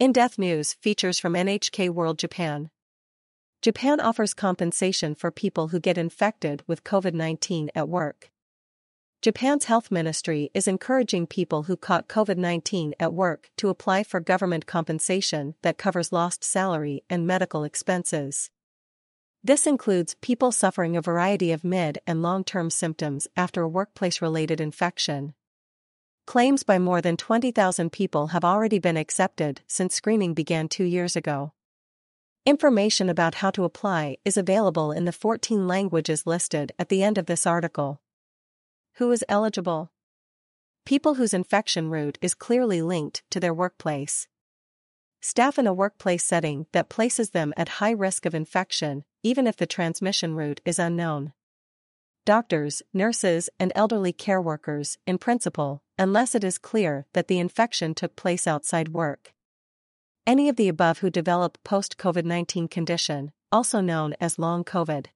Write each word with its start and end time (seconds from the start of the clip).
In 0.00 0.12
Depth 0.12 0.38
News 0.38 0.72
features 0.80 1.18
from 1.18 1.34
NHK 1.34 1.90
World 1.90 2.18
Japan. 2.18 2.70
Japan 3.60 4.00
offers 4.00 4.32
compensation 4.32 5.14
for 5.14 5.30
people 5.30 5.68
who 5.68 5.78
get 5.78 5.98
infected 5.98 6.62
with 6.66 6.84
COVID 6.84 7.12
19 7.12 7.68
at 7.74 7.86
work. 7.86 8.30
Japan's 9.20 9.66
health 9.66 9.90
ministry 9.90 10.50
is 10.54 10.66
encouraging 10.66 11.26
people 11.26 11.64
who 11.64 11.76
caught 11.76 12.08
COVID 12.08 12.38
19 12.38 12.94
at 12.98 13.12
work 13.12 13.50
to 13.58 13.68
apply 13.68 14.02
for 14.02 14.20
government 14.20 14.64
compensation 14.64 15.54
that 15.60 15.76
covers 15.76 16.12
lost 16.12 16.42
salary 16.42 17.04
and 17.10 17.26
medical 17.26 17.62
expenses. 17.62 18.50
This 19.44 19.66
includes 19.66 20.16
people 20.22 20.50
suffering 20.50 20.96
a 20.96 21.02
variety 21.02 21.52
of 21.52 21.62
mid 21.62 21.98
and 22.06 22.22
long 22.22 22.42
term 22.42 22.70
symptoms 22.70 23.28
after 23.36 23.60
a 23.60 23.68
workplace 23.68 24.22
related 24.22 24.62
infection. 24.62 25.34
Claims 26.30 26.62
by 26.62 26.78
more 26.78 27.00
than 27.00 27.16
20,000 27.16 27.90
people 27.90 28.28
have 28.28 28.44
already 28.44 28.78
been 28.78 28.96
accepted 28.96 29.62
since 29.66 29.96
screening 29.96 30.32
began 30.32 30.68
two 30.68 30.84
years 30.84 31.16
ago. 31.16 31.54
Information 32.46 33.08
about 33.08 33.34
how 33.34 33.50
to 33.50 33.64
apply 33.64 34.16
is 34.24 34.36
available 34.36 34.92
in 34.92 35.06
the 35.06 35.12
14 35.12 35.66
languages 35.66 36.28
listed 36.28 36.70
at 36.78 36.88
the 36.88 37.02
end 37.02 37.18
of 37.18 37.26
this 37.26 37.48
article. 37.48 38.00
Who 38.98 39.10
is 39.10 39.24
eligible? 39.28 39.90
People 40.86 41.14
whose 41.14 41.34
infection 41.34 41.90
route 41.90 42.16
is 42.22 42.34
clearly 42.34 42.80
linked 42.80 43.24
to 43.30 43.40
their 43.40 43.52
workplace. 43.52 44.28
Staff 45.20 45.58
in 45.58 45.66
a 45.66 45.74
workplace 45.74 46.22
setting 46.22 46.66
that 46.70 46.88
places 46.88 47.30
them 47.30 47.52
at 47.56 47.80
high 47.80 47.90
risk 47.90 48.24
of 48.24 48.36
infection, 48.36 49.02
even 49.24 49.48
if 49.48 49.56
the 49.56 49.66
transmission 49.66 50.36
route 50.36 50.60
is 50.64 50.78
unknown 50.78 51.32
doctors, 52.30 52.80
nurses, 52.94 53.50
and 53.58 53.72
elderly 53.74 54.12
care 54.12 54.40
workers, 54.40 54.96
in 55.04 55.18
principle, 55.18 55.82
unless 55.98 56.32
it 56.32 56.44
is 56.44 56.58
clear 56.58 57.04
that 57.12 57.26
the 57.26 57.40
infection 57.40 57.92
took 57.92 58.14
place 58.14 58.46
outside 58.46 58.90
work. 58.90 59.32
Any 60.28 60.48
of 60.48 60.54
the 60.54 60.68
above 60.68 61.00
who 61.00 61.10
develop 61.10 61.58
post 61.64 61.98
COVID 61.98 62.24
19 62.24 62.68
condition, 62.68 63.32
also 63.50 63.80
known 63.80 64.14
as 64.20 64.38
long 64.38 64.62
COVID. 64.62 65.06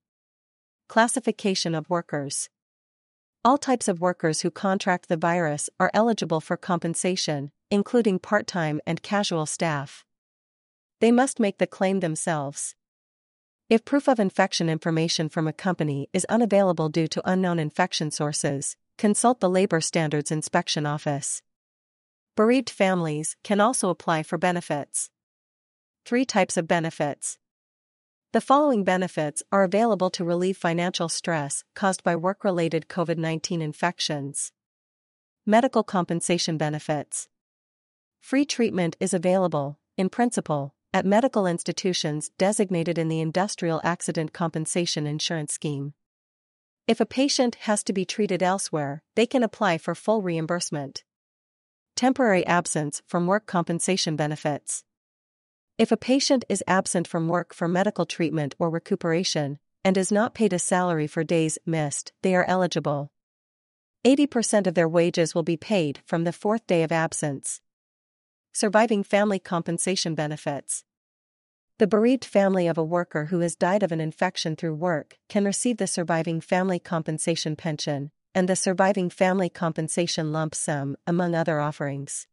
Classification 0.89 1.73
of 1.73 1.89
workers. 1.89 2.49
All 3.45 3.57
types 3.57 3.87
of 3.87 4.01
workers 4.01 4.41
who 4.41 4.51
contract 4.51 5.07
the 5.07 5.15
virus 5.15 5.69
are 5.79 5.91
eligible 5.93 6.41
for 6.41 6.57
compensation, 6.57 7.53
including 7.71 8.19
part 8.19 8.45
time 8.45 8.81
and 8.85 9.01
casual 9.01 9.45
staff. 9.45 10.03
They 10.99 11.13
must 11.13 11.39
make 11.39 11.59
the 11.59 11.65
claim 11.77 12.01
themselves. 12.01 12.75
If 13.67 13.83
proof 13.83 14.07
of 14.07 14.19
infection 14.19 14.69
information 14.69 15.27
from 15.27 15.47
a 15.47 15.53
company 15.53 16.07
is 16.13 16.23
unavailable 16.25 16.87
due 16.87 17.07
to 17.07 17.27
unknown 17.27 17.57
infection 17.57 18.11
sources, 18.11 18.77
consult 18.99 19.39
the 19.39 19.49
Labor 19.49 19.81
Standards 19.81 20.29
Inspection 20.29 20.85
Office. 20.85 21.41
Bereaved 22.35 22.69
families 22.69 23.35
can 23.43 23.59
also 23.59 23.89
apply 23.89 24.21
for 24.21 24.37
benefits. 24.37 25.09
Three 26.05 26.25
types 26.25 26.57
of 26.57 26.67
benefits. 26.67 27.39
The 28.33 28.41
following 28.41 28.83
benefits 28.83 29.41
are 29.51 29.63
available 29.63 30.11
to 30.11 30.23
relieve 30.23 30.57
financial 30.57 31.09
stress 31.09 31.63
caused 31.73 32.03
by 32.03 32.15
work 32.15 32.43
related 32.43 32.87
COVID 32.87 33.17
19 33.17 33.63
infections. 33.63 34.51
Medical 35.43 35.81
compensation 35.81 36.59
benefits. 36.59 37.29
Free 38.21 38.45
treatment 38.45 38.95
is 38.99 39.15
available, 39.15 39.79
in 39.97 40.09
principle, 40.09 40.74
at 40.95 41.05
medical 41.05 41.45
institutions 41.45 42.31
designated 42.37 42.97
in 42.97 43.09
the 43.09 43.19
Industrial 43.19 43.81
Accident 43.83 44.31
Compensation 44.31 45.05
Insurance 45.05 45.51
Scheme. 45.51 45.93
If 46.87 47.01
a 47.01 47.05
patient 47.05 47.55
has 47.63 47.83
to 47.83 47.91
be 47.91 48.05
treated 48.05 48.41
elsewhere, 48.41 49.03
they 49.15 49.25
can 49.25 49.43
apply 49.43 49.77
for 49.77 49.93
full 49.93 50.21
reimbursement. 50.21 51.03
Temporary 51.97 52.45
absence 52.45 53.01
from 53.05 53.27
work 53.27 53.45
compensation 53.45 54.15
benefits. 54.15 54.85
If 55.77 55.91
a 55.91 55.97
patient 55.97 56.45
is 56.47 56.63
absent 56.65 57.09
from 57.09 57.27
work 57.27 57.53
for 57.53 57.67
medical 57.67 58.05
treatment 58.05 58.55
or 58.57 58.69
recuperation, 58.69 59.59
and 59.83 59.97
is 59.97 60.13
not 60.13 60.33
paid 60.33 60.53
a 60.53 60.59
salary 60.59 61.07
for 61.07 61.25
days 61.25 61.57
missed, 61.65 62.13
they 62.21 62.33
are 62.35 62.45
eligible. 62.47 63.11
80% 64.05 64.65
of 64.65 64.75
their 64.75 64.87
wages 64.87 65.35
will 65.35 65.43
be 65.43 65.57
paid 65.57 65.99
from 66.05 66.23
the 66.23 66.31
fourth 66.31 66.65
day 66.67 66.83
of 66.83 66.93
absence. 66.93 67.59
Surviving 68.55 69.03
family 69.03 69.37
compensation 69.37 70.15
benefits. 70.15 70.85
The 71.77 71.87
bereaved 71.87 72.23
family 72.23 72.67
of 72.67 72.77
a 72.77 72.83
worker 72.83 73.25
who 73.25 73.41
has 73.41 73.57
died 73.57 73.83
of 73.83 73.91
an 73.91 73.99
infection 73.99 74.55
through 74.55 74.75
work 74.75 75.17
can 75.27 75.43
receive 75.43 75.75
the 75.75 75.87
surviving 75.87 76.39
family 76.39 76.79
compensation 76.79 77.57
pension 77.57 78.11
and 78.33 78.47
the 78.47 78.55
surviving 78.55 79.09
family 79.09 79.49
compensation 79.49 80.31
lump 80.31 80.55
sum, 80.55 80.95
among 81.05 81.35
other 81.35 81.59
offerings. 81.59 82.27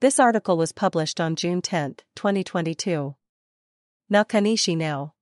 This 0.00 0.18
article 0.18 0.56
was 0.56 0.72
published 0.72 1.20
on 1.20 1.36
June 1.36 1.60
10, 1.60 1.96
2022. 2.14 3.14
Nakanishi 4.10 4.74
now. 4.76 5.12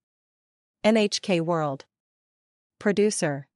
NHK 0.85 1.41
World. 1.41 1.83
Producer 2.79 3.49